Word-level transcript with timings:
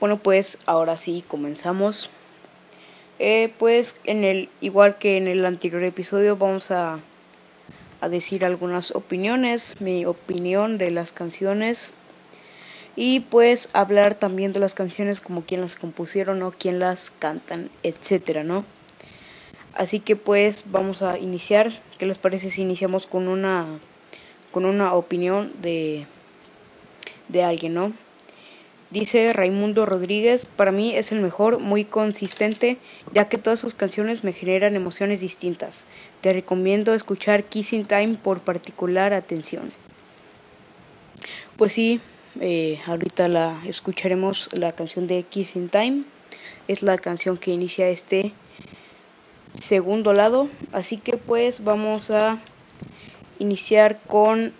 Bueno, 0.00 0.16
pues 0.16 0.56
ahora 0.64 0.96
sí 0.96 1.22
comenzamos. 1.28 2.08
Eh, 3.18 3.52
pues 3.58 3.96
en 4.04 4.24
el 4.24 4.48
igual 4.62 4.96
que 4.96 5.18
en 5.18 5.28
el 5.28 5.44
anterior 5.44 5.84
episodio 5.84 6.38
vamos 6.38 6.70
a, 6.70 7.00
a 8.00 8.08
decir 8.08 8.46
algunas 8.46 8.92
opiniones, 8.92 9.78
mi 9.78 10.06
opinión 10.06 10.78
de 10.78 10.90
las 10.90 11.12
canciones 11.12 11.90
y 12.96 13.20
pues 13.20 13.68
hablar 13.74 14.14
también 14.14 14.52
de 14.52 14.60
las 14.60 14.74
canciones 14.74 15.20
como 15.20 15.42
quién 15.42 15.60
las 15.60 15.76
compusieron 15.76 16.42
o 16.42 16.50
quién 16.50 16.78
las 16.78 17.10
cantan, 17.10 17.68
etcétera, 17.82 18.42
¿no? 18.42 18.64
Así 19.74 20.00
que 20.00 20.16
pues 20.16 20.64
vamos 20.66 21.02
a 21.02 21.18
iniciar. 21.18 21.72
¿Qué 21.98 22.06
les 22.06 22.16
parece 22.16 22.48
si 22.48 22.62
iniciamos 22.62 23.06
con 23.06 23.28
una 23.28 23.66
con 24.50 24.64
una 24.64 24.94
opinión 24.94 25.52
de 25.60 26.06
de 27.28 27.42
alguien, 27.42 27.74
¿no? 27.74 27.92
Dice 28.90 29.32
Raimundo 29.32 29.86
Rodríguez, 29.86 30.46
para 30.46 30.72
mí 30.72 30.96
es 30.96 31.12
el 31.12 31.20
mejor, 31.20 31.60
muy 31.60 31.84
consistente, 31.84 32.76
ya 33.14 33.28
que 33.28 33.38
todas 33.38 33.60
sus 33.60 33.76
canciones 33.76 34.24
me 34.24 34.32
generan 34.32 34.74
emociones 34.74 35.20
distintas. 35.20 35.84
Te 36.22 36.32
recomiendo 36.32 36.92
escuchar 36.92 37.44
Kissing 37.44 37.84
Time 37.84 38.18
por 38.20 38.40
particular 38.40 39.12
atención. 39.12 39.72
Pues 41.56 41.72
sí, 41.72 42.00
eh, 42.40 42.80
ahorita 42.84 43.28
la 43.28 43.62
escucharemos 43.64 44.48
la 44.52 44.72
canción 44.72 45.06
de 45.06 45.22
Kissing 45.22 45.68
Time. 45.68 46.02
Es 46.66 46.82
la 46.82 46.98
canción 46.98 47.38
que 47.38 47.52
inicia 47.52 47.88
este 47.88 48.32
segundo 49.54 50.14
lado. 50.14 50.48
Así 50.72 50.98
que 50.98 51.16
pues 51.16 51.62
vamos 51.62 52.10
a 52.10 52.40
iniciar 53.38 54.00
con 54.08 54.52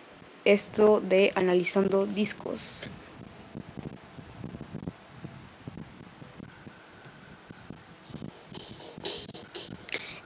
esto 0.44 1.00
de 1.00 1.32
analizando 1.34 2.06
discos. 2.06 2.88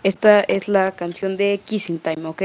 Esta 0.04 0.40
es 0.42 0.68
la 0.68 0.92
canción 0.92 1.38
de 1.38 1.58
Kissing 1.64 1.98
Time, 1.98 2.26
¿ok? 2.26 2.42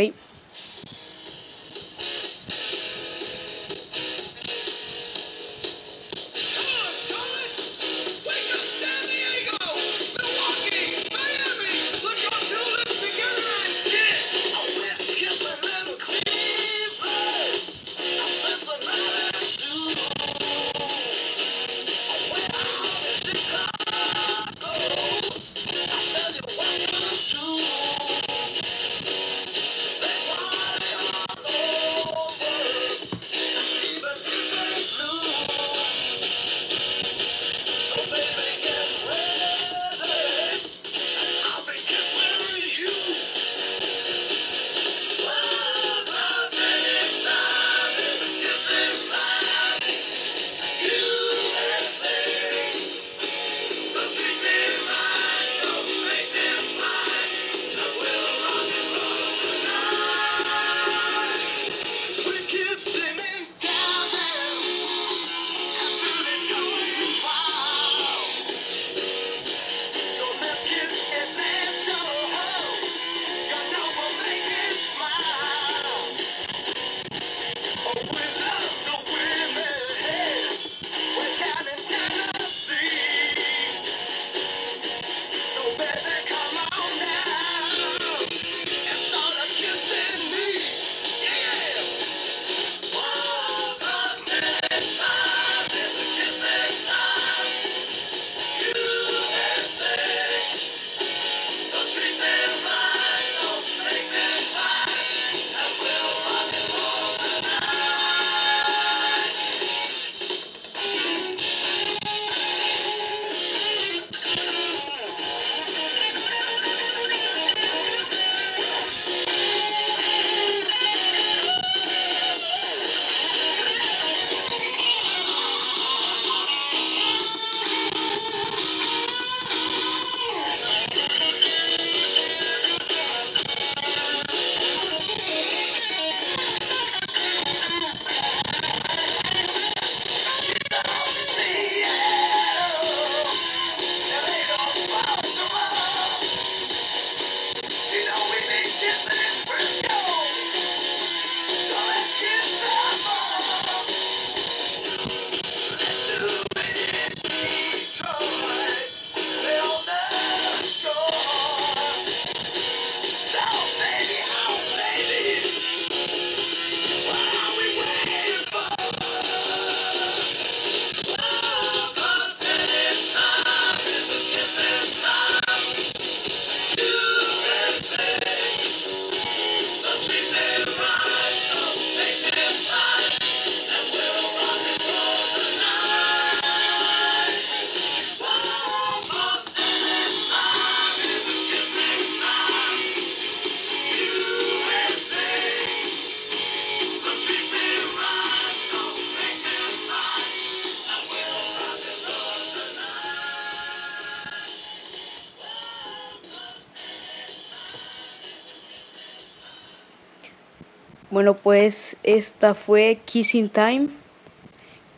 Bueno, 211.20 211.36
pues 211.36 211.98
esta 212.04 212.54
fue 212.54 213.02
Kissing 213.04 213.50
Time, 213.50 213.90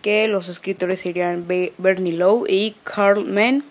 que 0.03 0.27
los 0.27 0.49
escritores 0.49 0.99
serían 0.99 1.47
Bernie 1.47 2.11
Lowe 2.11 2.45
y 2.47 2.75
Carl 2.83 3.25
Mann. 3.25 3.63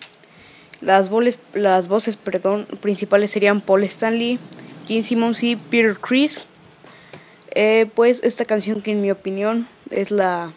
Las, 0.81 1.09
las 1.53 1.87
voces 1.87 2.17
perdón, 2.17 2.67
principales 2.81 3.31
serían 3.31 3.61
Paul 3.61 3.85
Stanley, 3.85 4.37
Gene 4.85 5.01
Simmons 5.01 5.41
y 5.43 5.55
Peter 5.55 5.95
Chris. 5.97 6.45
Eh, 7.51 7.89
pues 7.95 8.21
esta 8.21 8.43
canción 8.43 8.81
que 8.81 8.91
en 8.91 8.99
mi 8.99 9.11
opinión 9.11 9.69
es 9.89 10.11
la 10.11 10.51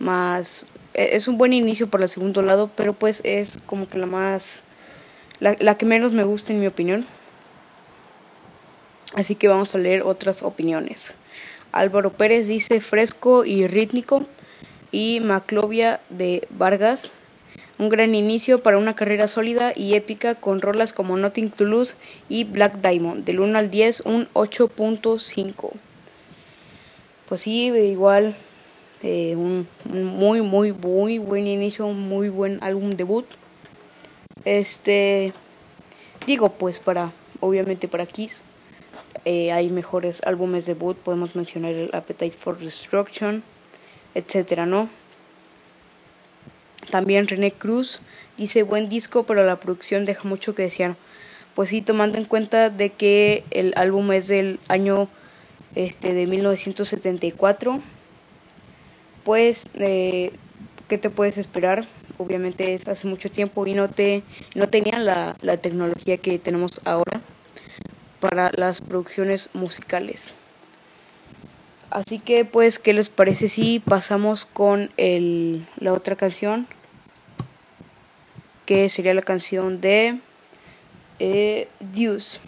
más 0.00 0.66
e, 0.92 1.14
es 1.14 1.28
un 1.28 1.38
buen 1.38 1.52
inicio 1.52 1.88
para 1.88 2.02
el 2.02 2.10
segundo 2.10 2.42
lado, 2.42 2.68
pero 2.74 2.94
pues 2.94 3.20
es 3.22 3.62
como 3.64 3.86
que 3.86 3.96
la 3.96 4.06
más, 4.06 4.64
la, 5.38 5.54
la 5.60 5.78
que 5.78 5.86
menos 5.86 6.10
me 6.10 6.24
gusta 6.24 6.52
en 6.52 6.58
mi 6.58 6.66
opinión. 6.66 7.06
Así 9.16 9.34
que 9.34 9.48
vamos 9.48 9.74
a 9.74 9.78
leer 9.78 10.02
otras 10.02 10.42
opiniones. 10.42 11.14
Álvaro 11.72 12.12
Pérez 12.12 12.46
dice 12.46 12.80
fresco 12.80 13.46
y 13.46 13.66
rítmico. 13.66 14.26
Y 14.92 15.20
Maclovia 15.20 16.00
de 16.10 16.46
Vargas, 16.50 17.10
un 17.78 17.88
gran 17.88 18.14
inicio 18.14 18.62
para 18.62 18.78
una 18.78 18.94
carrera 18.94 19.26
sólida 19.26 19.72
y 19.74 19.94
épica 19.94 20.34
con 20.34 20.60
rolas 20.60 20.92
como 20.92 21.16
Nothing 21.16 21.50
to 21.50 21.64
Lose 21.64 21.94
y 22.28 22.44
Black 22.44 22.80
Diamond. 22.82 23.24
Del 23.24 23.40
1 23.40 23.58
al 23.58 23.70
10, 23.70 24.02
un 24.02 24.28
8.5. 24.34 25.70
Pues 27.26 27.40
sí, 27.40 27.66
igual 27.66 28.36
eh, 29.02 29.34
un, 29.34 29.66
muy, 29.84 30.42
muy, 30.42 30.72
muy 30.72 31.18
buen 31.18 31.46
inicio, 31.46 31.86
un 31.86 32.06
muy 32.06 32.28
buen 32.28 32.62
álbum 32.62 32.90
debut. 32.90 33.26
Este, 34.44 35.32
digo, 36.26 36.50
pues 36.50 36.78
para, 36.78 37.12
obviamente 37.40 37.88
para 37.88 38.04
Kiss. 38.04 38.42
Eh, 39.28 39.50
hay 39.50 39.70
mejores 39.70 40.22
álbumes 40.24 40.66
debut, 40.66 40.96
podemos 40.96 41.34
mencionar 41.34 41.72
el 41.72 41.90
Appetite 41.92 42.36
for 42.36 42.60
Destruction, 42.60 43.42
etcétera, 44.14 44.66
¿no? 44.66 44.88
También 46.92 47.26
René 47.26 47.50
Cruz 47.50 47.98
dice 48.36 48.62
buen 48.62 48.88
disco, 48.88 49.24
pero 49.24 49.44
la 49.44 49.58
producción 49.58 50.04
deja 50.04 50.28
mucho 50.28 50.54
que 50.54 50.62
desear. 50.62 50.94
Pues 51.56 51.70
sí, 51.70 51.82
tomando 51.82 52.18
en 52.18 52.24
cuenta 52.24 52.70
de 52.70 52.90
que 52.90 53.42
el 53.50 53.72
álbum 53.74 54.12
es 54.12 54.28
del 54.28 54.60
año 54.68 55.08
este 55.74 56.14
de 56.14 56.28
1974, 56.28 57.80
pues 59.24 59.66
eh, 59.74 60.30
¿qué 60.86 60.98
te 60.98 61.10
puedes 61.10 61.36
esperar? 61.36 61.84
Obviamente 62.18 62.74
es 62.74 62.86
hace 62.86 63.08
mucho 63.08 63.28
tiempo 63.28 63.66
y 63.66 63.74
no 63.74 63.88
te 63.88 64.22
no 64.54 64.68
tenían 64.68 65.04
la, 65.04 65.36
la 65.40 65.56
tecnología 65.56 66.16
que 66.18 66.38
tenemos 66.38 66.80
ahora 66.84 67.22
para 68.20 68.50
las 68.54 68.80
producciones 68.80 69.50
musicales. 69.52 70.34
Así 71.90 72.18
que 72.18 72.44
pues, 72.44 72.78
¿qué 72.78 72.92
les 72.92 73.08
parece 73.08 73.48
si 73.48 73.78
pasamos 73.78 74.44
con 74.44 74.90
el, 74.96 75.66
la 75.78 75.92
otra 75.92 76.16
canción? 76.16 76.66
Que 78.64 78.88
sería 78.88 79.14
la 79.14 79.22
canción 79.22 79.80
de 79.80 80.18
eh, 81.18 81.68
Deuce. 81.80 82.40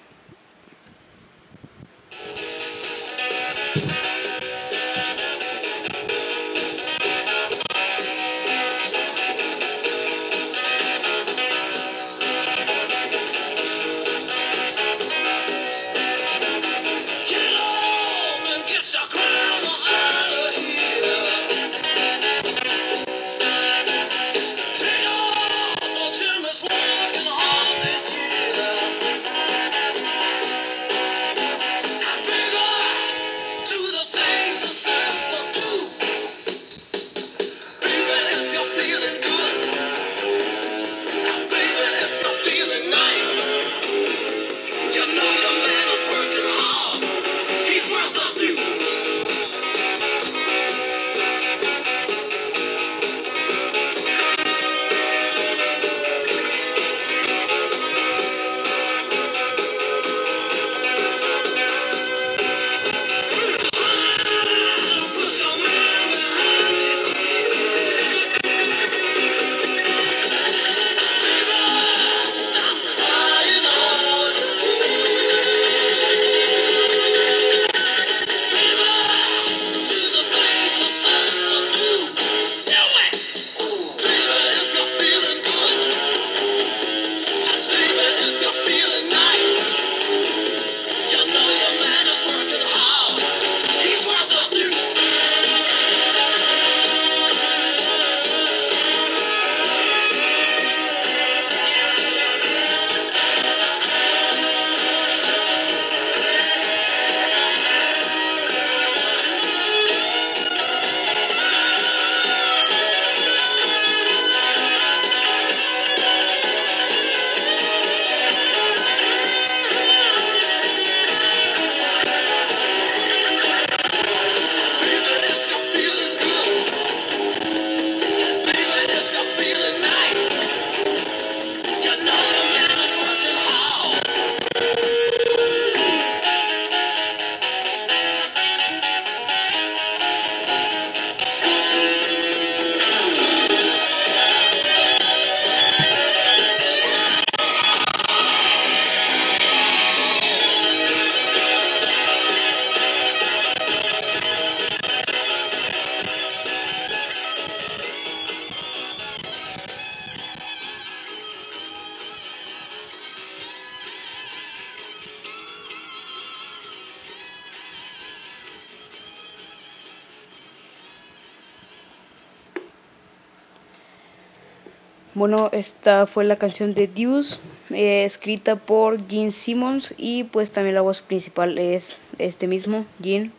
Bueno, 175.18 175.48
esta 175.50 176.06
fue 176.06 176.24
la 176.24 176.36
canción 176.36 176.74
de 176.74 176.86
Deuce, 176.86 177.40
eh, 177.70 178.04
escrita 178.04 178.54
por 178.54 179.04
Gene 179.08 179.32
Simmons 179.32 179.92
y 179.98 180.22
pues 180.22 180.52
también 180.52 180.76
la 180.76 180.80
voz 180.80 181.02
principal 181.02 181.58
es 181.58 181.96
este 182.20 182.46
mismo, 182.46 182.86
Gene. 183.02 183.32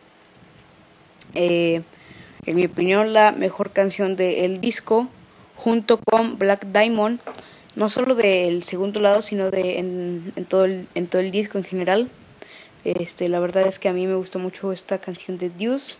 Eh, 1.32 1.80
en 2.44 2.56
mi 2.56 2.66
opinión, 2.66 3.14
la 3.14 3.32
mejor 3.32 3.70
canción 3.70 4.14
del 4.14 4.60
disco, 4.60 5.08
junto 5.56 5.96
con 5.96 6.38
Black 6.38 6.66
Diamond, 6.66 7.18
no 7.76 7.88
solo 7.88 8.14
del 8.14 8.62
segundo 8.62 9.00
lado, 9.00 9.22
sino 9.22 9.50
de 9.50 9.78
en, 9.78 10.44
todo, 10.50 10.66
el, 10.66 11.30
disco 11.30 11.56
en 11.56 11.64
general. 11.64 12.10
Este, 12.84 13.26
la 13.28 13.40
verdad 13.40 13.66
es 13.66 13.78
que 13.78 13.88
a 13.88 13.94
mí 13.94 14.06
me 14.06 14.16
gustó 14.16 14.38
mucho 14.38 14.70
esta 14.72 14.98
canción 14.98 15.38
de 15.38 15.48
Deuce. 15.48 15.96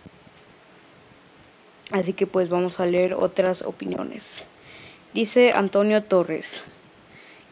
Así 1.91 2.13
que 2.13 2.27
pues 2.27 2.51
vamos 2.51 2.81
a 2.81 2.85
leer 2.85 3.15
otras 3.15 3.63
opiniones. 3.63 4.45
Dice 5.13 5.51
Antonio 5.51 6.05
Torres. 6.05 6.63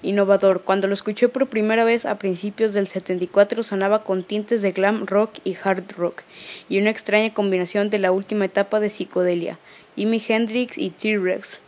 Innovador. 0.03 0.63
Cuando 0.63 0.87
lo 0.87 0.95
escuché 0.95 1.29
por 1.29 1.49
primera 1.49 1.83
vez 1.83 2.07
a 2.07 2.17
principios 2.17 2.73
del 2.73 2.87
74 2.87 3.65
sonaba 3.65 4.05
con 4.05 4.23
tintes 4.23 4.63
de 4.63 4.71
glam 4.71 5.07
rock 5.07 5.39
y 5.43 5.57
hard 5.61 5.91
rock 5.97 6.23
y 6.69 6.79
una 6.79 6.91
extraña 6.91 7.35
combinación 7.35 7.91
de 7.91 7.99
la 7.99 8.13
última 8.13 8.45
etapa 8.45 8.79
de 8.79 8.91
psicodelia 8.91 9.59
Jimi 9.97 10.23
Hendrix 10.29 10.79
y 10.79 10.91
T-Rex, 10.91 11.59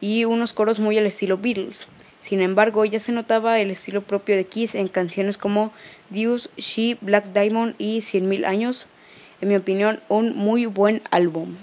y 0.00 0.26
unos 0.26 0.52
coros 0.52 0.78
muy 0.78 0.96
al 0.96 1.06
estilo 1.06 1.38
Beatles. 1.38 1.88
Sin 2.20 2.40
embargo, 2.40 2.84
ya 2.84 3.00
se 3.00 3.10
notaba 3.10 3.58
el 3.58 3.72
estilo 3.72 4.02
propio 4.02 4.36
de 4.36 4.46
Kiss 4.46 4.76
en 4.76 4.86
canciones 4.86 5.38
como 5.38 5.72
Deuce, 6.08 6.50
She, 6.56 6.98
Black 7.00 7.32
Diamond 7.32 7.74
y 7.78 8.02
Cien 8.02 8.28
Mil 8.28 8.44
Años. 8.44 8.86
En 9.40 9.48
mi 9.48 9.56
opinión, 9.56 9.98
un 10.08 10.36
muy 10.36 10.66
buen 10.66 11.02
álbum. 11.10 11.56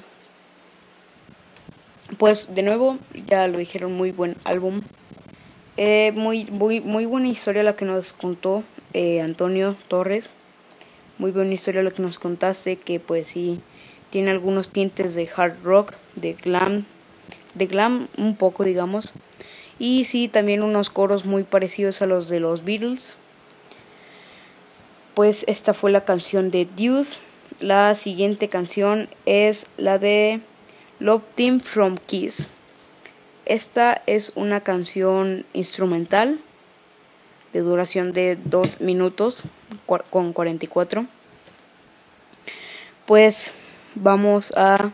Pues 2.18 2.54
de 2.54 2.64
nuevo, 2.64 2.98
ya 3.28 3.48
lo 3.48 3.58
dijeron, 3.58 3.94
muy 3.94 4.12
buen 4.12 4.36
álbum. 4.44 4.82
Eh, 5.78 6.12
muy, 6.14 6.46
muy, 6.52 6.82
muy 6.82 7.06
buena 7.06 7.30
historia 7.30 7.64
la 7.64 7.76
que 7.76 7.86
nos 7.86 8.14
contó 8.14 8.64
eh, 8.94 9.22
Antonio 9.22 9.76
Torres. 9.88 10.32
Muy 11.18 11.32
buena 11.32 11.54
historia 11.54 11.82
lo 11.82 11.92
que 11.92 12.02
nos 12.02 12.20
contaste, 12.20 12.76
que 12.76 13.00
pues 13.00 13.28
sí 13.28 13.62
tiene 14.10 14.32
algunos 14.32 14.70
tintes 14.70 15.16
de 15.16 15.30
hard 15.34 15.64
rock, 15.64 15.94
de 16.16 16.34
glam, 16.34 16.86
de 17.56 17.68
glam 17.68 18.08
un 18.18 18.36
poco 18.36 18.64
digamos. 18.64 19.14
Y 19.80 20.06
sí, 20.06 20.28
también 20.28 20.62
unos 20.62 20.90
coros 20.90 21.26
muy 21.26 21.44
parecidos 21.44 22.02
a 22.02 22.06
los 22.06 22.30
de 22.30 22.40
los 22.40 22.64
Beatles. 22.64 23.16
Pues 25.14 25.46
esta 25.48 25.74
fue 25.74 25.92
la 25.92 26.06
canción 26.06 26.52
de 26.52 26.68
Deuce. 26.76 27.20
La 27.60 27.96
siguiente 27.96 28.50
canción 28.50 29.08
es 29.26 29.66
la 29.78 30.00
de 30.00 30.42
Love 31.04 31.24
Team 31.36 31.60
from 31.60 31.98
Kiss. 31.98 32.48
Esta 33.46 34.02
es 34.06 34.32
una 34.36 34.62
canción 34.62 35.46
instrumental 35.52 36.40
de 37.52 37.60
duración 37.60 38.14
de 38.14 38.38
2 38.46 38.80
minutos 38.80 39.44
con 40.10 40.32
44. 40.32 41.06
Pues 43.06 43.54
vamos 43.96 44.54
a 44.56 44.94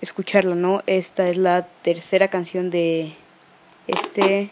escucharlo, 0.00 0.54
¿no? 0.54 0.84
Esta 0.86 1.26
es 1.26 1.36
la 1.36 1.66
tercera 1.82 2.28
canción 2.28 2.70
de 2.70 3.12
este, 3.88 4.50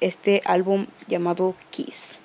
este 0.00 0.40
álbum 0.44 0.86
llamado 1.06 1.54
Kiss. 1.70 2.18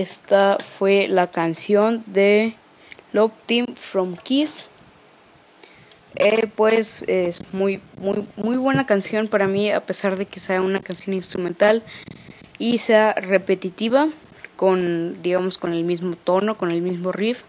Esta 0.00 0.58
fue 0.58 1.08
la 1.08 1.28
canción 1.28 2.04
de 2.06 2.54
Love 3.12 3.32
Team 3.46 3.66
from 3.74 4.16
Kiss. 4.16 4.68
Eh, 6.16 6.46
pues 6.54 7.02
es 7.06 7.42
muy, 7.52 7.80
muy, 7.98 8.26
muy 8.36 8.56
buena 8.56 8.84
canción 8.86 9.28
para 9.28 9.46
mí, 9.46 9.70
a 9.70 9.84
pesar 9.84 10.16
de 10.16 10.26
que 10.26 10.40
sea 10.40 10.60
una 10.60 10.80
canción 10.80 11.14
instrumental 11.14 11.82
y 12.58 12.78
sea 12.78 13.14
repetitiva, 13.14 14.08
con, 14.56 15.22
digamos, 15.22 15.58
con 15.58 15.72
el 15.72 15.84
mismo 15.84 16.16
tono, 16.16 16.58
con 16.58 16.70
el 16.70 16.82
mismo 16.82 17.12
riff. 17.12 17.42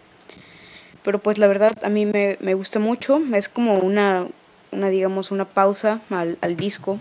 Pero 1.03 1.19
pues 1.19 1.37
la 1.37 1.47
verdad 1.47 1.73
a 1.83 1.89
mí 1.89 2.05
me, 2.05 2.37
me 2.39 2.53
gusta 2.53 2.79
mucho, 2.79 3.21
es 3.33 3.49
como 3.49 3.79
una, 3.79 4.27
una 4.71 4.89
digamos, 4.89 5.31
una 5.31 5.45
pausa 5.45 6.01
al, 6.09 6.37
al 6.41 6.55
disco. 6.55 6.99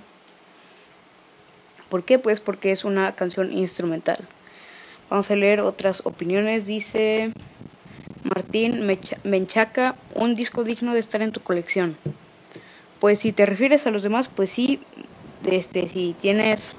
¿Por 1.88 2.04
qué? 2.04 2.18
Pues 2.18 2.40
porque 2.40 2.72
es 2.72 2.84
una 2.84 3.14
canción 3.14 3.52
instrumental. 3.52 4.26
Vamos 5.08 5.30
a 5.30 5.36
leer 5.36 5.60
otras 5.60 6.02
opiniones. 6.04 6.66
Dice 6.66 7.32
Martín 8.24 8.86
Menchaca, 9.22 9.94
un 10.14 10.34
disco 10.34 10.64
digno 10.64 10.94
de 10.94 11.00
estar 11.00 11.22
en 11.22 11.32
tu 11.32 11.40
colección. 11.40 11.96
Pues 12.98 13.20
si 13.20 13.32
te 13.32 13.46
refieres 13.46 13.86
a 13.86 13.90
los 13.90 14.02
demás, 14.02 14.28
pues 14.28 14.50
sí, 14.50 14.80
este, 15.44 15.88
si 15.88 16.16
tienes 16.20 16.74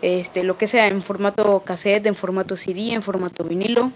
este, 0.00 0.42
lo 0.42 0.56
que 0.56 0.66
sea 0.66 0.88
en 0.88 1.02
formato 1.02 1.60
cassette, 1.60 2.06
en 2.06 2.14
formato 2.14 2.56
CD, 2.56 2.94
en 2.94 3.02
formato 3.02 3.44
vinilo, 3.44 3.92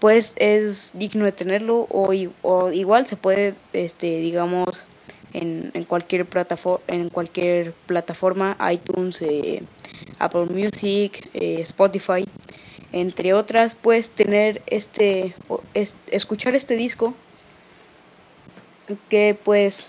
pues 0.00 0.34
es 0.36 0.92
digno 0.94 1.26
de 1.26 1.32
tenerlo 1.32 1.86
o, 1.90 2.12
igual 2.72 3.06
se 3.06 3.16
puede, 3.16 3.54
este, 3.72 4.18
digamos, 4.20 4.86
en, 5.32 5.84
cualquier 5.84 6.26
plataforma, 6.26 6.84
en 6.88 7.08
cualquier 7.08 7.72
plataforma, 7.86 8.56
iTunes, 8.72 9.22
eh, 9.22 9.62
Apple 10.18 10.46
Music, 10.46 11.28
eh, 11.34 11.60
Spotify, 11.60 12.26
entre 12.92 13.34
otras, 13.34 13.74
pues 13.74 14.10
tener 14.10 14.62
este, 14.66 15.34
escuchar 16.10 16.54
este 16.54 16.76
disco 16.76 17.14
que 19.08 19.38
pues 19.42 19.88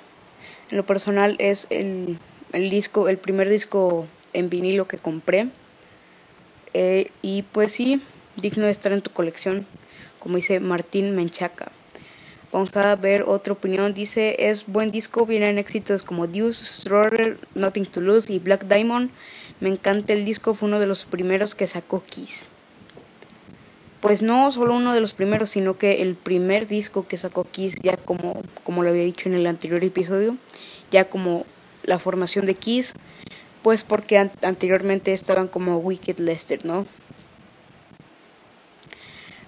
en 0.69 0.77
lo 0.77 0.86
personal 0.86 1.36
es 1.39 1.65
el, 1.71 2.19
el 2.53 2.69
disco, 2.69 3.10
el 3.10 3.17
primer 3.17 3.50
disco 3.50 4.07
en 4.33 4.50
vinilo 4.50 4.88
que 4.88 4.98
compré 4.98 5.48
eh, 6.74 7.10
y 7.21 7.41
pues 7.43 7.74
sí, 7.74 8.01
digno 8.38 8.65
de 8.65 8.71
estar 8.71 8.91
en 8.91 9.01
tu 9.01 9.12
colección, 9.12 9.65
como 10.19 10.36
dice 10.36 10.60
Martín 10.60 11.15
Menchaca. 11.15 11.71
Vamos 12.51 12.75
a 12.75 12.96
ver 12.96 13.24
otra 13.27 13.53
opinión. 13.53 13.93
Dice, 13.93 14.36
es 14.50 14.65
buen 14.67 14.91
disco, 14.91 15.25
vienen 15.25 15.58
éxitos 15.58 16.03
como 16.03 16.27
Deuce, 16.27 16.65
Stroller, 16.65 17.38
Nothing 17.55 17.86
to 17.86 18.01
Lose 18.01 18.31
y 18.31 18.39
Black 18.39 18.65
Diamond. 18.65 19.10
Me 19.62 19.70
encanta 19.70 20.12
el 20.13 20.25
disco, 20.25 20.53
fue 20.53 20.67
uno 20.67 20.79
de 20.79 20.88
los 20.88 21.05
primeros 21.05 21.55
que 21.55 21.67
sacó 21.67 22.03
Kiss. 22.03 22.50
pues 24.01 24.24
no 24.24 24.51
solo 24.51 24.75
uno 24.75 24.93
de 24.93 25.00
los 25.00 25.13
primeros, 25.13 25.51
sino 25.51 25.77
que 25.77 26.01
el 26.01 26.15
primer 26.15 26.67
disco 26.67 27.08
que 27.08 27.17
sacó 27.17 27.46
Kiss, 27.46 27.75
ya 27.84 27.98
como, 27.98 28.41
como 28.63 28.84
lo 28.84 28.89
había 28.89 29.03
dicho 29.03 29.29
en 29.29 29.36
el 29.36 29.46
anterior 29.46 29.84
episodio, 29.84 30.38
ya 30.89 31.05
como 31.05 31.46
la 31.84 32.00
formación 32.00 32.48
de 32.48 32.55
Kiss, 32.55 32.93
pues 33.62 33.84
porque 33.84 34.17
anteriormente 34.17 35.13
estaban 35.13 35.48
como 35.48 35.77
Wicked 35.77 36.17
Lester, 36.17 36.65
¿no? 36.65 36.88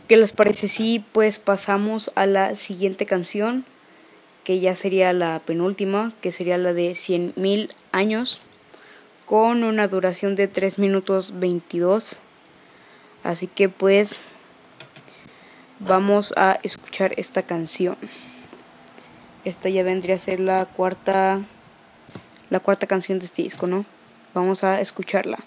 ¿Qué 0.07 0.17
les 0.17 0.33
parece 0.33 0.67
si 0.67 0.99
pues 0.99 1.39
pasamos 1.39 2.11
a 2.15 2.25
la 2.25 2.55
siguiente 2.55 3.05
canción? 3.05 3.63
Que 4.43 4.59
ya 4.59 4.75
sería 4.75 5.13
la 5.13 5.39
penúltima, 5.39 6.13
que 6.21 6.33
sería 6.33 6.57
la 6.57 6.73
de 6.73 6.91
100.000 6.91 7.69
años, 7.93 8.41
con 9.25 9.63
una 9.63 9.87
duración 9.87 10.35
de 10.35 10.49
3 10.49 10.77
minutos 10.77 11.39
22. 11.39 12.17
Así 13.23 13.47
que 13.47 13.69
pues 13.69 14.19
vamos 15.79 16.33
a 16.35 16.59
escuchar 16.63 17.13
esta 17.15 17.43
canción. 17.43 17.95
Esta 19.45 19.69
ya 19.69 19.83
vendría 19.83 20.15
a 20.15 20.19
ser 20.19 20.41
la 20.41 20.65
cuarta 20.65 21.41
la 22.49 22.59
cuarta 22.59 22.87
canción 22.87 23.19
de 23.19 23.25
este 23.25 23.41
disco, 23.41 23.67
¿no? 23.67 23.85
Vamos 24.33 24.65
a 24.65 24.81
escucharla. 24.81 25.39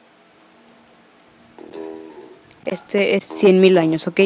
Este 2.64 3.16
es 3.16 3.30
100.000 3.30 3.78
años, 3.78 4.08
¿ok? 4.08 4.20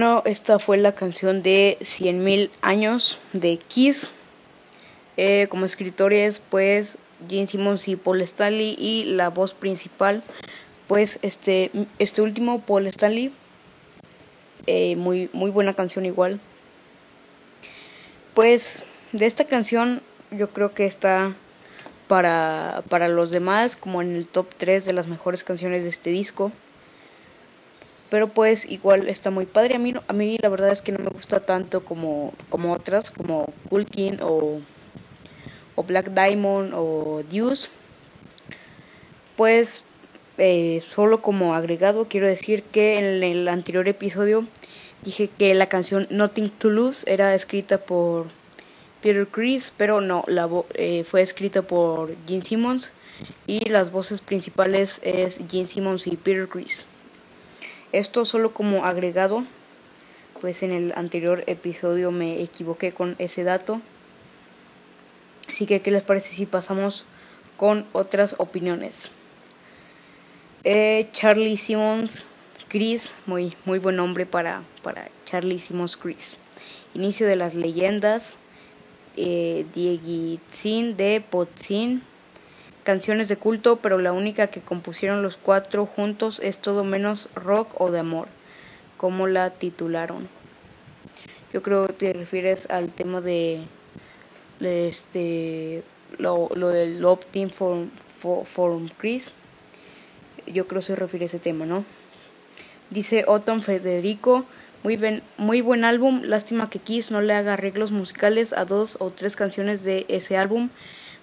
Bueno, 0.00 0.22
esta 0.24 0.58
fue 0.58 0.78
la 0.78 0.94
canción 0.94 1.42
de 1.42 1.76
100.000 1.82 2.48
años 2.62 3.18
de 3.34 3.58
Kiss. 3.58 4.10
Eh, 5.18 5.46
como 5.50 5.66
escritores, 5.66 6.40
pues 6.48 6.96
Gene 7.28 7.46
Simmons 7.46 7.86
y 7.86 7.96
Paul 7.96 8.22
Stanley 8.22 8.76
y 8.78 9.04
la 9.04 9.28
voz 9.28 9.52
principal, 9.52 10.22
pues 10.88 11.18
este, 11.20 11.70
este 11.98 12.22
último 12.22 12.62
Paul 12.62 12.86
Stanley. 12.86 13.30
Eh, 14.66 14.96
muy, 14.96 15.28
muy 15.34 15.50
buena 15.50 15.74
canción 15.74 16.06
igual. 16.06 16.40
Pues 18.32 18.86
de 19.12 19.26
esta 19.26 19.44
canción 19.44 20.00
yo 20.30 20.48
creo 20.48 20.72
que 20.72 20.86
está 20.86 21.34
para, 22.08 22.84
para 22.88 23.08
los 23.08 23.30
demás 23.30 23.76
como 23.76 24.00
en 24.00 24.16
el 24.16 24.26
top 24.26 24.46
3 24.56 24.82
de 24.82 24.94
las 24.94 25.08
mejores 25.08 25.44
canciones 25.44 25.82
de 25.82 25.90
este 25.90 26.08
disco 26.08 26.52
pero 28.10 28.28
pues 28.28 28.68
igual 28.68 29.08
está 29.08 29.30
muy 29.30 29.46
padre. 29.46 29.76
A 29.76 29.78
mí, 29.78 29.94
a 30.06 30.12
mí 30.12 30.36
la 30.42 30.48
verdad 30.48 30.70
es 30.70 30.82
que 30.82 30.92
no 30.92 30.98
me 30.98 31.10
gusta 31.10 31.40
tanto 31.40 31.84
como, 31.84 32.34
como 32.48 32.72
otras, 32.72 33.10
como 33.10 33.52
Culkin 33.68 34.18
o, 34.20 34.60
o 35.76 35.82
Black 35.84 36.10
Diamond 36.10 36.72
o 36.74 37.22
Deuce. 37.30 37.68
Pues 39.36 39.84
eh, 40.38 40.82
solo 40.86 41.22
como 41.22 41.54
agregado 41.54 42.08
quiero 42.08 42.26
decir 42.26 42.62
que 42.64 42.98
en 42.98 43.22
el 43.22 43.48
anterior 43.48 43.88
episodio 43.88 44.46
dije 45.02 45.28
que 45.28 45.54
la 45.54 45.68
canción 45.68 46.06
Nothing 46.10 46.50
to 46.50 46.70
Lose 46.70 47.10
era 47.10 47.34
escrita 47.34 47.78
por 47.78 48.26
Peter 49.00 49.26
Chris, 49.26 49.72
pero 49.76 50.00
no, 50.00 50.24
la 50.26 50.48
eh, 50.74 51.04
fue 51.04 51.22
escrita 51.22 51.62
por 51.62 52.14
Gene 52.26 52.44
Simmons 52.44 52.92
y 53.46 53.68
las 53.68 53.92
voces 53.92 54.20
principales 54.20 55.00
es 55.02 55.40
Gene 55.48 55.66
Simmons 55.66 56.06
y 56.06 56.16
Peter 56.16 56.48
Chris. 56.48 56.84
Esto 57.92 58.24
solo 58.24 58.52
como 58.54 58.84
agregado 58.84 59.44
pues 60.40 60.62
en 60.62 60.70
el 60.70 60.92
anterior 60.96 61.44
episodio 61.46 62.10
me 62.10 62.42
equivoqué 62.42 62.92
con 62.92 63.14
ese 63.18 63.44
dato. 63.44 63.80
Así 65.48 65.66
que, 65.66 65.82
¿qué 65.82 65.90
les 65.90 66.02
parece 66.02 66.32
si 66.32 66.46
pasamos 66.46 67.04
con 67.56 67.86
otras 67.92 68.34
opiniones? 68.38 69.10
Eh, 70.64 71.08
Charlie 71.12 71.56
Simmons 71.56 72.24
Chris, 72.68 73.10
muy, 73.26 73.54
muy 73.64 73.78
buen 73.78 73.96
nombre 73.96 74.26
para, 74.26 74.62
para 74.82 75.10
Charlie 75.24 75.58
Simmons 75.58 75.96
Chris. 75.96 76.38
Inicio 76.94 77.26
de 77.26 77.36
las 77.36 77.54
leyendas, 77.54 78.36
eh, 79.16 79.66
Dieguitzin 79.74 80.96
de 80.96 81.22
Potzin, 81.28 82.02
canciones 82.90 83.28
de 83.28 83.36
culto, 83.36 83.76
pero 83.76 83.98
la 83.98 84.12
única 84.12 84.48
que 84.48 84.60
compusieron 84.60 85.22
los 85.22 85.36
cuatro 85.36 85.86
juntos 85.86 86.40
es 86.42 86.58
todo 86.58 86.82
menos 86.82 87.28
rock 87.36 87.80
o 87.80 87.92
de 87.92 88.00
amor, 88.00 88.26
como 88.96 89.28
la 89.28 89.50
titularon. 89.50 90.28
Yo 91.52 91.62
creo 91.62 91.86
que 91.86 91.92
te 91.92 92.12
refieres 92.12 92.68
al 92.68 92.88
tema 92.88 93.20
de, 93.20 93.62
este 94.58 95.84
lo, 96.18 96.48
del 96.48 97.06
Team 97.30 97.50
for, 97.50 97.86
for, 98.44 98.80
Chris. 98.98 99.30
Yo 100.48 100.66
creo 100.66 100.80
que 100.80 100.86
se 100.86 100.96
refiere 100.96 101.26
a 101.26 101.30
ese 101.30 101.38
tema, 101.38 101.66
¿no? 101.66 101.84
Dice 102.90 103.22
Otton 103.28 103.62
Federico, 103.62 104.46
muy, 104.82 104.98
muy 105.36 105.60
buen 105.60 105.84
álbum, 105.84 106.22
lástima 106.24 106.68
que 106.70 106.80
Kiss 106.80 107.12
no 107.12 107.20
le 107.20 107.34
haga 107.34 107.52
arreglos 107.52 107.92
musicales 107.92 108.52
a 108.52 108.64
dos 108.64 108.96
o 108.98 109.10
tres 109.10 109.36
canciones 109.36 109.84
de 109.84 110.06
ese 110.08 110.36
álbum 110.36 110.70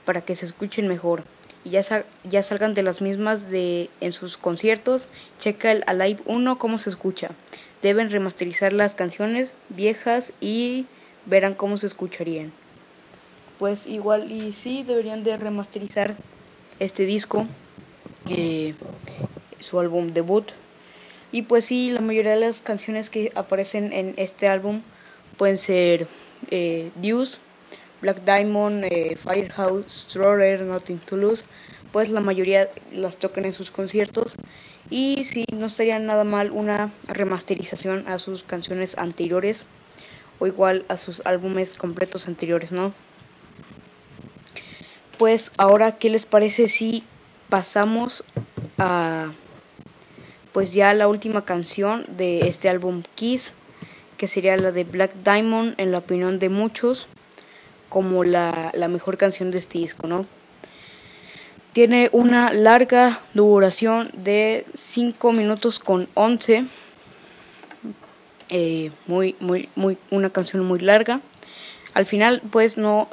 para 0.06 0.22
que 0.22 0.34
se 0.34 0.46
escuchen 0.46 0.88
mejor 0.88 1.26
y 1.68 1.70
ya, 1.70 2.06
ya 2.24 2.44
salgan 2.44 2.74
de 2.74 2.82
las 2.82 3.02
mismas 3.02 3.50
de 3.50 3.90
en 4.00 4.14
sus 4.14 4.38
conciertos. 4.38 5.08
Checa 5.38 5.72
el 5.72 5.84
Alive 5.86 6.22
1 6.26 6.58
cómo 6.58 6.80
se 6.80 6.90
escucha. 6.90 7.32
Deben 7.82 8.10
remasterizar 8.10 8.72
las 8.72 8.96
canciones 8.96 9.52
viejas 9.68 10.32
y 10.40 10.86
verán 11.26 11.56
cómo 11.56 11.78
se 11.78 11.88
escucharían. 11.88 12.54
Pues 13.60 13.86
igual 13.86 14.32
y 14.32 14.54
sí 14.54 14.84
deberían 14.84 15.26
de 15.26 15.36
remasterizar 15.36 16.16
este 16.80 17.06
disco, 17.06 17.48
su 19.60 19.80
álbum 19.80 20.14
debut. 20.14 20.52
Y 21.34 21.42
pues 21.42 21.66
sí, 21.66 21.92
la 21.92 22.00
mayoría 22.00 22.32
de 22.32 22.40
las 22.40 22.62
canciones 22.62 23.10
que 23.10 23.34
aparecen 23.36 23.92
en 23.92 24.14
este 24.16 24.48
álbum 24.48 24.84
pueden 25.38 25.58
ser 25.58 26.08
eh, 26.50 26.92
Black 28.02 28.24
Diamond, 28.24 28.84
eh, 28.86 29.16
Firehouse, 29.16 29.86
Stroller, 29.88 30.62
Nothing 30.62 31.00
to 31.00 31.18
Lose, 31.18 31.44
pues 31.92 32.10
la 32.10 32.20
mayoría 32.20 32.70
las 32.92 33.18
tocan 33.18 33.46
en 33.46 33.54
sus 33.54 33.72
conciertos 33.72 34.36
y 34.90 35.24
sí, 35.24 35.46
no 35.54 35.66
estaría 35.66 36.00
nada 36.00 36.24
mal 36.24 36.52
una 36.52 36.94
remasterización 37.08 38.08
a 38.08 38.20
sus 38.20 38.44
canciones 38.44 38.98
anteriores 38.98 39.66
o 40.40 40.48
igual 40.48 40.86
a 40.88 40.98
sus 40.98 41.22
álbumes 41.26 41.78
completos 41.78 42.28
anteriores, 42.28 42.72
¿no? 42.72 42.94
Pues 45.18 45.52
ahora, 45.58 45.98
¿qué 45.98 46.10
les 46.10 46.26
parece 46.26 46.68
si 46.68 47.04
pasamos 47.50 48.24
a 48.78 49.32
pues 50.54 50.72
ya 50.72 50.94
la 50.94 51.08
última 51.08 51.44
canción 51.46 52.06
de 52.18 52.48
este 52.48 52.70
álbum 52.70 53.04
Kiss, 53.16 53.54
que 54.18 54.28
sería 54.28 54.58
la 54.58 54.72
de 54.72 54.84
Black 54.86 55.14
Diamond 55.24 55.76
en 55.78 55.92
la 55.92 56.00
opinión 56.00 56.40
de 56.40 56.50
muchos? 56.50 57.08
Como 57.90 58.24
la, 58.24 58.72
mejor 58.90 59.18
canción 59.18 59.52
de 59.52 59.60
este 59.60 59.80
disco, 59.80 60.08
¿no? 60.08 60.26
Tiene 61.74 62.10
una 62.12 62.54
larga 62.54 63.22
duración 63.34 64.12
de 64.14 64.66
5 64.76 65.32
minutos 65.32 65.80
con 65.80 66.08
11. 66.16 66.66
Eh, 68.50 68.92
muy, 69.06 69.36
muy, 69.40 69.70
muy, 69.76 69.98
una 70.10 70.30
canción 70.30 70.64
muy 70.66 70.80
larga. 70.80 71.22
Al 71.94 72.06
final, 72.06 72.42
pues 72.52 72.78
no, 72.78 73.10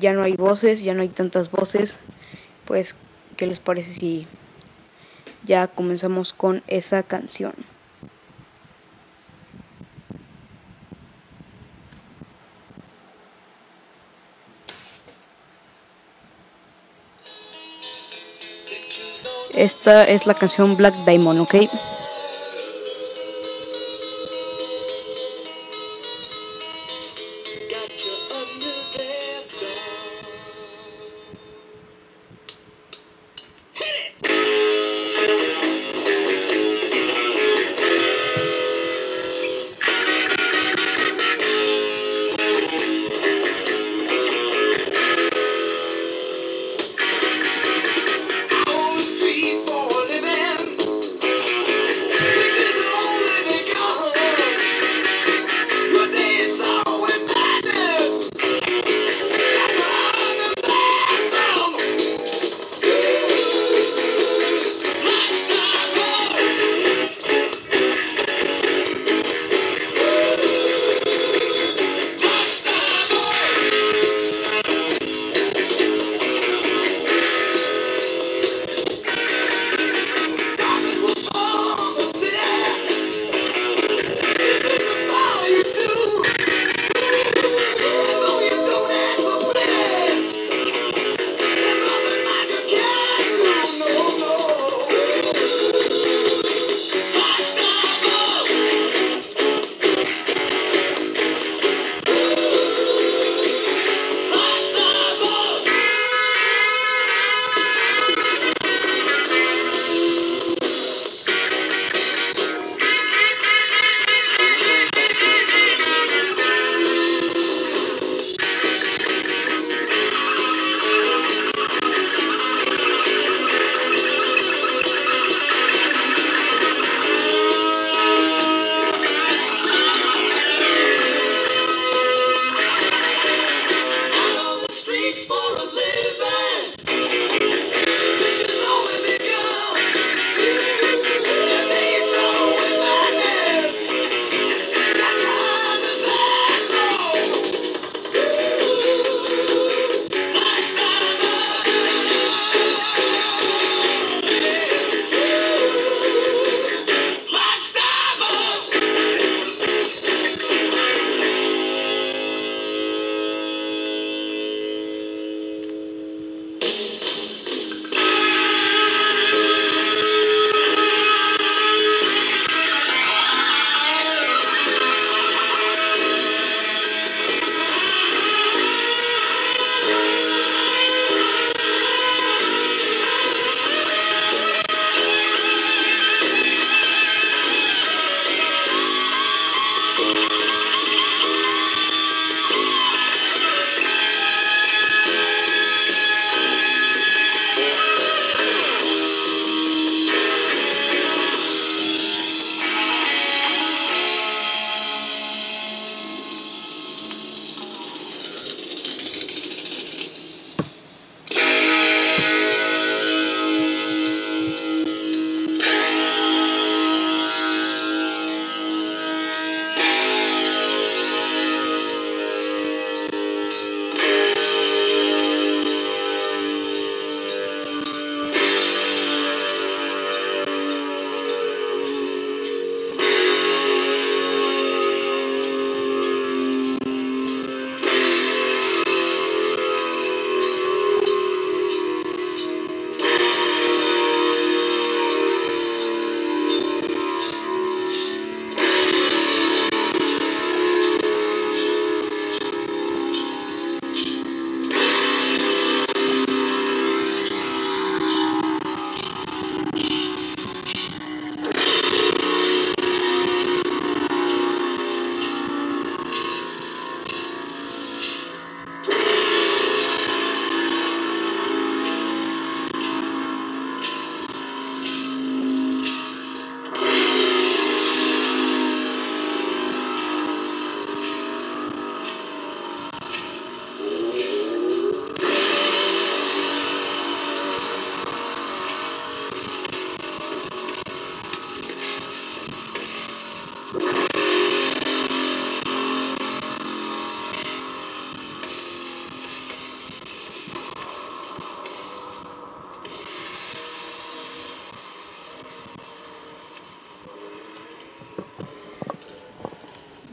ya 0.00 0.12
no 0.12 0.22
hay 0.22 0.34
voces, 0.34 0.82
ya 0.82 0.94
no 0.94 1.02
hay 1.02 1.08
tantas 1.08 1.50
voces. 1.50 1.98
Pues, 2.64 2.96
¿qué 3.36 3.46
les 3.46 3.60
parece 3.60 3.92
si 3.92 4.26
ya 5.44 5.68
comenzamos 5.68 6.32
con 6.32 6.62
esa 6.66 7.02
canción? 7.02 7.52
Esta 19.62 20.02
es 20.02 20.26
la 20.26 20.34
canción 20.34 20.76
Black 20.76 20.92
Diamond, 21.06 21.38
¿ok? 21.38 21.54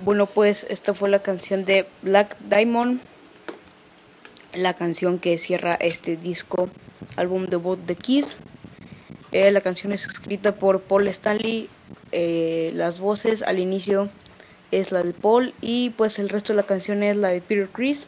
Bueno, 0.01 0.27
pues 0.27 0.65
esta 0.69 0.93
fue 0.93 1.09
la 1.09 1.19
canción 1.19 1.65
de 1.65 1.85
Black 2.01 2.38
Diamond, 2.39 3.01
la 4.53 4.73
canción 4.73 5.19
que 5.19 5.38
cierra 5.38 5.73
este 5.73 6.15
disco, 6.15 6.69
álbum 7.17 7.47
debut 7.47 7.77
de 7.79 7.95
Kiss. 7.95 8.38
Eh, 9.33 9.51
la 9.51 9.59
canción 9.59 9.91
es 9.91 10.05
escrita 10.05 10.55
por 10.55 10.79
Paul 10.79 11.09
Stanley, 11.09 11.67
eh, 12.13 12.71
las 12.75 13.01
voces 13.01 13.41
al 13.41 13.59
inicio 13.59 14.07
es 14.71 14.93
la 14.93 15.03
de 15.03 15.12
Paul 15.12 15.53
y 15.59 15.89
pues 15.89 16.17
el 16.17 16.29
resto 16.29 16.53
de 16.53 16.57
la 16.57 16.63
canción 16.63 17.03
es 17.03 17.17
la 17.17 17.27
de 17.27 17.41
Peter 17.41 17.67
Chris. 17.67 18.07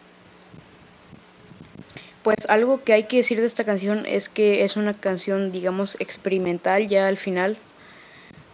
Pues 2.23 2.38
algo 2.47 2.86
que 2.86 2.93
hay 2.93 3.04
que 3.04 3.17
decir 3.17 3.41
de 3.41 3.47
esta 3.47 3.65
canción 3.65 4.06
es 4.06 4.30
que 4.30 4.63
es 4.63 4.77
una 4.77 4.93
canción 4.93 5.51
digamos 5.51 5.99
experimental 5.99 6.88
ya 6.88 7.10
al 7.10 7.17
final 7.17 7.58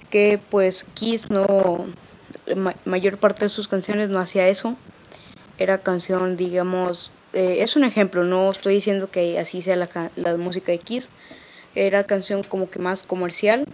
que 0.09 0.39
pues 0.49 0.87
Kiss 0.95 1.29
no 1.29 1.85
la 2.47 2.75
mayor 2.85 3.17
parte 3.17 3.45
de 3.45 3.49
sus 3.49 3.67
canciones 3.67 4.09
no 4.09 4.19
hacía 4.19 4.47
eso 4.47 4.75
era 5.57 5.79
canción 5.79 6.37
digamos 6.37 7.11
eh, 7.33 7.57
es 7.59 7.75
un 7.75 7.83
ejemplo 7.83 8.23
no 8.23 8.49
estoy 8.49 8.75
diciendo 8.75 9.11
que 9.11 9.37
así 9.39 9.61
sea 9.61 9.75
la, 9.75 10.11
la 10.15 10.37
música 10.37 10.71
de 10.71 10.79
Kiss 10.79 11.09
era 11.77 12.03
canción 12.03 12.43
como 12.43 12.69
que 12.69 12.79
más 12.79 13.03
comercial. 13.03 13.67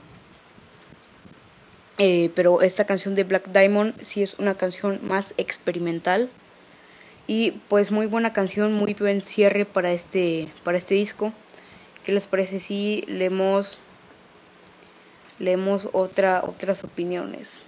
Eh, 1.99 2.31
pero 2.35 2.61
esta 2.61 2.85
canción 2.85 3.15
de 3.15 3.23
Black 3.23 3.47
Diamond 3.49 3.93
sí 4.01 4.21
es 4.21 4.37
una 4.39 4.55
canción 4.55 4.99
más 5.03 5.33
experimental. 5.37 6.29
Y 7.27 7.51
pues 7.69 7.91
muy 7.91 8.05
buena 8.07 8.33
canción, 8.33 8.73
muy 8.73 8.93
buen 8.93 9.21
cierre 9.21 9.65
para 9.65 9.93
este, 9.93 10.49
para 10.63 10.77
este 10.77 10.95
disco. 10.95 11.31
¿Qué 12.03 12.11
les 12.11 12.27
parece 12.27 12.59
si 12.59 13.05
leemos, 13.07 13.79
leemos 15.39 15.87
otra, 15.93 16.43
otras 16.43 16.83
opiniones? 16.83 17.63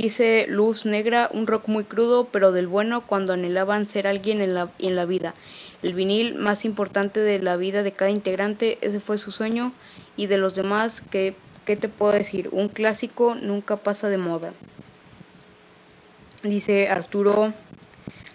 Dice 0.00 0.46
Luz 0.48 0.86
Negra, 0.86 1.28
un 1.30 1.46
rock 1.46 1.68
muy 1.68 1.84
crudo, 1.84 2.24
pero 2.32 2.52
del 2.52 2.66
bueno 2.66 3.06
cuando 3.06 3.34
anhelaban 3.34 3.86
ser 3.86 4.06
alguien 4.06 4.40
en 4.40 4.54
la, 4.54 4.70
en 4.78 4.96
la 4.96 5.04
vida. 5.04 5.34
El 5.82 5.92
vinil 5.92 6.36
más 6.36 6.64
importante 6.64 7.20
de 7.20 7.38
la 7.38 7.58
vida 7.58 7.82
de 7.82 7.92
cada 7.92 8.10
integrante, 8.10 8.78
ese 8.80 8.98
fue 8.98 9.18
su 9.18 9.30
sueño. 9.30 9.74
Y 10.16 10.26
de 10.26 10.38
los 10.38 10.54
demás, 10.54 11.02
¿qué, 11.10 11.34
te 11.66 11.88
puedo 11.90 12.12
decir? 12.12 12.48
Un 12.50 12.68
clásico 12.68 13.34
nunca 13.34 13.76
pasa 13.76 14.08
de 14.08 14.16
moda. 14.16 14.54
Dice 16.42 16.88
Arturo, 16.88 17.52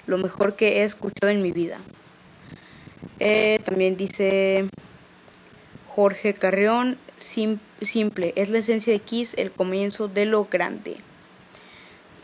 lo 0.05 0.19
mejor 0.19 0.55
que 0.55 0.81
he 0.81 0.83
escuchado 0.83 1.31
en 1.31 1.41
mi 1.41 1.51
vida. 1.51 1.79
Eh, 3.19 3.59
también 3.65 3.97
dice 3.97 4.69
Jorge 5.87 6.35
Carrión, 6.35 6.99
simple, 7.17 8.33
es 8.35 8.51
la 8.51 8.59
esencia 8.59 8.93
de 8.93 8.99
Kiss, 8.99 9.33
el 9.35 9.49
comienzo 9.49 10.07
de 10.07 10.27
lo 10.27 10.45
grande. 10.45 10.97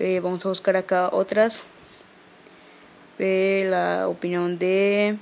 Eh, 0.03 0.19
vamos 0.19 0.43
a 0.47 0.49
buscar 0.49 0.75
acá 0.77 1.09
otras. 1.11 1.61
la 3.19 4.07
opinión 4.07 4.57
de... 4.57 5.15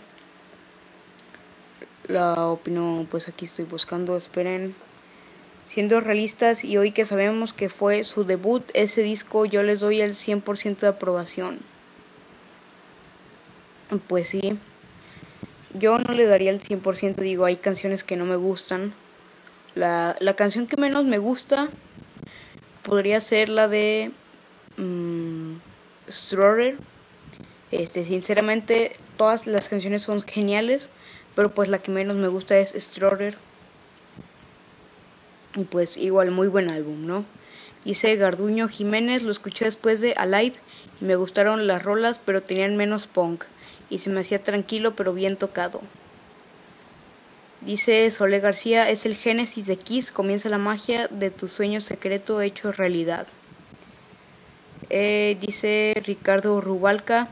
La 2.07 2.47
opinión, 2.47 3.05
pues 3.11 3.27
aquí 3.27 3.43
estoy 3.43 3.65
buscando, 3.65 4.15
esperen. 4.15 4.73
Siendo 5.67 5.99
realistas 5.99 6.63
y 6.63 6.77
hoy 6.77 6.93
que 6.93 7.03
sabemos 7.03 7.51
que 7.51 7.67
fue 7.67 8.05
su 8.05 8.23
debut, 8.23 8.63
ese 8.73 9.01
disco 9.01 9.43
yo 9.43 9.63
les 9.63 9.81
doy 9.81 9.99
el 9.99 10.13
100% 10.13 10.77
de 10.77 10.87
aprobación. 10.87 11.59
Pues 14.07 14.29
sí. 14.29 14.57
Yo 15.73 15.99
no 15.99 16.13
le 16.13 16.25
daría 16.25 16.51
el 16.51 16.61
100%, 16.61 17.15
digo, 17.15 17.43
hay 17.43 17.57
canciones 17.57 18.05
que 18.05 18.15
no 18.15 18.23
me 18.23 18.37
gustan. 18.37 18.93
La, 19.75 20.15
la 20.21 20.35
canción 20.35 20.67
que 20.67 20.77
menos 20.77 21.03
me 21.03 21.17
gusta 21.17 21.67
podría 22.83 23.19
ser 23.19 23.49
la 23.49 23.67
de 23.67 24.13
mmm, 24.79 25.57
Este, 27.71 28.05
sinceramente, 28.05 28.93
todas 29.17 29.45
las 29.45 29.69
canciones 29.69 30.01
son 30.01 30.21
geniales, 30.23 30.89
pero 31.35 31.53
pues 31.53 31.69
la 31.69 31.79
que 31.79 31.91
menos 31.91 32.17
me 32.17 32.27
gusta 32.27 32.57
es 32.57 32.73
Stroller. 32.77 33.37
Y 35.55 35.63
pues 35.65 35.97
igual 35.97 36.31
muy 36.31 36.47
buen 36.47 36.71
álbum, 36.71 37.05
¿no? 37.05 37.25
Dice 37.85 38.15
Garduño 38.15 38.67
Jiménez, 38.67 39.23
lo 39.23 39.31
escuché 39.31 39.65
después 39.65 40.01
de 40.01 40.13
Alive 40.13 40.55
y 40.99 41.05
me 41.05 41.15
gustaron 41.15 41.65
las 41.67 41.83
rolas, 41.83 42.19
pero 42.19 42.43
tenían 42.43 42.75
menos 42.75 43.07
punk 43.07 43.45
y 43.89 43.99
se 43.99 44.09
me 44.09 44.19
hacía 44.19 44.43
tranquilo 44.43 44.95
pero 44.95 45.13
bien 45.13 45.37
tocado. 45.37 45.81
Dice 47.61 48.09
Sole 48.11 48.39
García, 48.39 48.89
es 48.89 49.05
el 49.05 49.15
génesis 49.15 49.65
de 49.65 49.77
Kiss, 49.77 50.11
comienza 50.11 50.49
la 50.49 50.57
magia 50.57 51.07
de 51.07 51.29
tu 51.29 51.47
sueño 51.47 51.81
secreto 51.81 52.41
hecho 52.41 52.71
realidad. 52.71 53.27
Eh, 54.89 55.38
dice 55.39 55.93
Ricardo 56.04 56.62
Rubalca. 56.62 57.30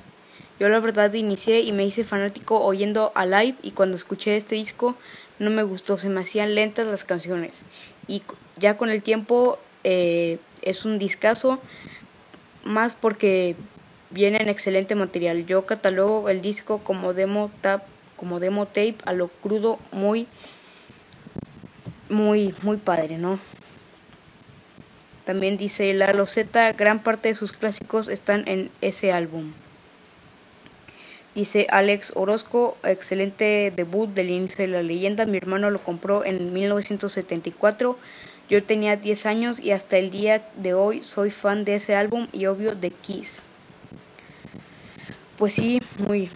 Yo 0.59 0.69
la 0.69 0.79
verdad 0.79 1.13
inicié 1.13 1.61
y 1.61 1.71
me 1.71 1.85
hice 1.85 2.03
fanático 2.03 2.63
oyendo 2.63 3.11
a 3.15 3.25
live 3.25 3.55
y 3.61 3.71
cuando 3.71 3.95
escuché 3.95 4.37
este 4.37 4.55
disco 4.55 4.95
no 5.39 5.51
me 5.51 5.63
gustó, 5.63 5.97
se 5.97 6.09
me 6.09 6.21
hacían 6.21 6.55
lentas 6.55 6.87
las 6.87 7.03
canciones 7.03 7.63
y 8.07 8.23
ya 8.57 8.75
con 8.75 8.89
el 8.89 9.03
tiempo 9.03 9.59
eh, 9.83 10.39
es 10.63 10.83
un 10.83 10.97
discazo 10.97 11.59
más 12.63 12.95
porque 12.95 13.55
viene 14.09 14.39
en 14.41 14.49
excelente 14.49 14.95
material. 14.95 15.45
Yo 15.45 15.65
catalogo 15.67 16.27
el 16.29 16.41
disco 16.41 16.79
como 16.79 17.13
demo 17.13 17.51
tap, 17.61 17.83
como 18.15 18.39
demo 18.39 18.65
tape 18.65 18.97
a 19.05 19.13
lo 19.13 19.27
crudo 19.27 19.77
muy 19.91 20.27
muy 22.09 22.55
muy 22.63 22.77
padre, 22.77 23.17
¿no? 23.17 23.39
También 25.27 25.57
dice 25.57 25.93
La 25.93 26.13
Loseta, 26.13 26.71
gran 26.71 27.03
parte 27.03 27.27
de 27.27 27.35
sus 27.35 27.51
clásicos 27.51 28.07
están 28.07 28.47
en 28.47 28.71
ese 28.79 29.11
álbum. 29.11 29.51
Dice 31.35 31.67
Alex 31.69 32.13
Orozco, 32.15 32.77
excelente 32.81 33.73
debut 33.75 34.09
del 34.09 34.29
inicio 34.29 34.59
de 34.59 34.71
la 34.71 34.81
leyenda. 34.81 35.25
Mi 35.25 35.35
hermano 35.35 35.69
lo 35.69 35.83
compró 35.83 36.23
en 36.23 36.53
1974. 36.53 37.97
Yo 38.49 38.63
tenía 38.63 38.95
10 38.95 39.25
años 39.25 39.59
y 39.59 39.71
hasta 39.71 39.97
el 39.97 40.11
día 40.11 40.47
de 40.55 40.73
hoy 40.73 41.03
soy 41.03 41.29
fan 41.29 41.65
de 41.65 41.75
ese 41.75 41.93
álbum 41.93 42.29
y 42.31 42.45
obvio 42.45 42.73
de 42.73 42.91
Kiss. 42.91 43.43
Pues 45.37 45.55
sí, 45.55 45.81
muy. 45.97 46.29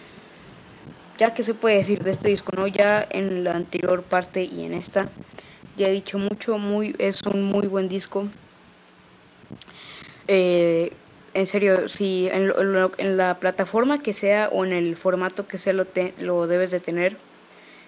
Ya 1.16 1.32
que 1.32 1.42
se 1.42 1.54
puede 1.54 1.76
decir 1.78 2.04
de 2.04 2.10
este 2.10 2.28
disco, 2.28 2.52
¿no? 2.54 2.66
Ya 2.66 3.08
en 3.10 3.42
la 3.42 3.56
anterior 3.56 4.02
parte 4.02 4.44
y 4.44 4.66
en 4.66 4.74
esta 4.74 5.08
ya 5.78 5.88
he 5.88 5.92
dicho 5.92 6.18
mucho, 6.18 6.58
muy 6.58 6.94
es 6.98 7.22
un 7.22 7.44
muy 7.44 7.66
buen 7.66 7.88
disco. 7.88 8.28
Eh, 10.28 10.92
en 11.34 11.46
serio, 11.46 11.88
si 11.88 12.28
en, 12.30 12.52
en, 12.98 13.16
la 13.16 13.38
plataforma 13.40 14.02
que 14.02 14.12
sea 14.12 14.48
o 14.52 14.64
en 14.64 14.72
el 14.72 14.96
formato 14.96 15.46
que 15.46 15.58
sea 15.58 15.72
lo, 15.72 15.86
lo 16.20 16.46
debes 16.46 16.70
de 16.70 16.80
tener, 16.80 17.16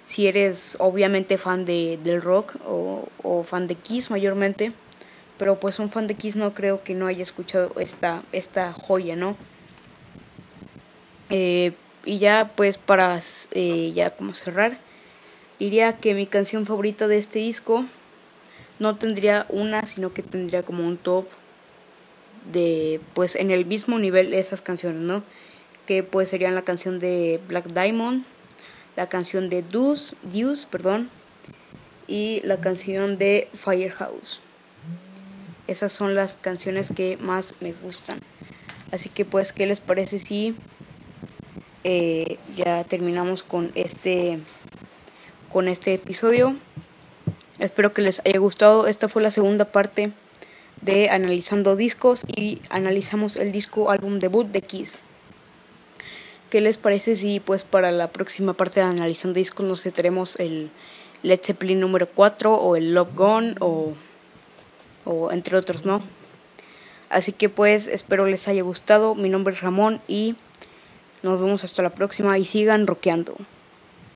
si 0.07 0.27
eres 0.27 0.77
obviamente 0.81 1.39
fan 1.39 1.65
de, 1.65 1.99
del 2.03 2.23
rock 2.23 2.57
o, 2.67 3.09
o, 3.23 3.43
fan 3.43 3.67
de 3.67 3.75
Kiss 3.75 4.11
mayormente, 4.11 4.73
pero 5.39 5.61
pues 5.61 5.79
un 5.79 5.91
fan 5.91 6.07
de 6.07 6.15
Kiss 6.15 6.37
no 6.37 6.55
creo 6.55 6.83
que 6.83 6.95
no 6.95 7.07
haya 7.07 7.23
escuchado 7.23 7.73
esta, 7.79 8.23
esta 8.33 8.73
joya, 8.73 9.17
¿no? 9.17 9.37
Eh, 11.31 11.73
y 12.05 12.19
ya 12.19 12.53
pues 12.55 12.79
para 12.79 13.21
eh, 13.53 13.93
ya 13.95 14.11
como 14.11 14.35
cerrar, 14.35 14.79
diría 15.59 15.95
que 15.95 16.15
mi 16.15 16.27
canción 16.27 16.67
favorita 16.67 17.09
de 17.09 17.19
este 17.19 17.39
disco 17.39 17.85
no 18.79 18.97
tendría 18.97 19.47
una, 19.49 19.87
sino 19.87 20.13
que 20.13 20.23
tendría 20.23 20.63
como 20.63 20.87
un 20.87 20.97
top 20.97 21.27
de 22.53 23.01
pues 23.15 23.37
en 23.37 23.51
el 23.51 23.65
mismo 23.67 23.99
nivel 23.99 24.35
esas 24.35 24.61
canciones, 24.61 25.01
¿no? 25.01 25.23
Que 25.87 26.03
pues 26.03 26.29
serían 26.29 26.55
la 26.55 26.63
canción 26.63 26.99
de 26.99 27.41
Black 27.49 27.67
Diamond, 27.73 28.25
la 28.97 29.09
canción 29.09 29.49
de 29.49 29.63
Deuce, 29.63 30.17
Deuce, 30.23 30.67
perdón, 30.71 31.11
y 32.07 32.41
la 32.45 32.61
canción 32.61 33.19
de 33.19 33.49
Firehouse. 33.55 34.41
Esas 35.67 35.93
son 35.93 36.15
las 36.15 36.35
canciones 36.37 36.91
que 36.95 37.17
más 37.17 37.55
me 37.61 37.73
gustan. 37.73 38.21
Así 38.93 39.09
que 39.09 39.25
pues, 39.25 39.53
¿qué 39.53 39.67
les 39.67 39.81
parece 39.81 40.19
si 40.19 40.55
eh, 41.85 42.39
ya 42.57 42.85
terminamos 42.85 43.43
con 43.43 43.73
este 43.75 44.39
con 45.53 45.69
este 45.69 45.95
episodio? 45.95 46.55
Espero 47.59 47.93
que 47.95 48.03
les 48.03 48.21
haya 48.27 48.39
gustado. 48.39 48.87
Esta 48.87 49.09
fue 49.09 49.23
la 49.23 49.31
segunda 49.31 49.65
parte 49.65 50.13
de 50.85 51.09
Analizando 51.09 51.77
Discos 51.77 52.23
y 52.27 52.61
analizamos 52.69 53.37
el 53.37 53.53
disco 53.53 53.91
álbum 53.91 54.19
debut 54.19 54.47
de 54.47 54.61
Kiss. 54.61 54.99
¿Qué 56.51 56.61
les 56.61 56.77
parece 56.77 57.17
si 57.17 57.41
pues 57.41 57.65
para 57.65 57.91
la 57.91 58.11
próxima 58.11 58.53
parte 58.53 58.81
de 58.81 58.87
Analizando 58.87 59.39
Discos 59.39 59.67
nos 59.67 59.83
tenemos 59.83 60.39
el 60.39 60.71
Led 61.23 61.41
Zeppelin 61.43 61.81
número 61.81 62.07
4 62.07 62.55
o 62.55 62.77
el 62.77 62.95
Love 62.95 63.15
Gone 63.15 63.55
o, 63.61 63.95
o 65.07 65.33
entre 65.33 65.57
otros, 65.57 65.87
¿no? 65.87 66.03
Así 67.09 67.33
que 67.33 67.49
pues 67.49 67.87
espero 67.87 68.27
les 68.27 68.47
haya 68.47 68.63
gustado. 68.63 69.15
Mi 69.15 69.31
nombre 69.31 69.55
es 69.55 69.63
Ramón 69.63 70.03
y 70.07 70.37
nos 71.23 71.41
vemos 71.41 71.65
hasta 71.65 71.83
la 71.83 71.91
próxima 71.91 72.39
y 72.39 72.45
sigan 72.45 72.87
rockeando. 72.87 73.37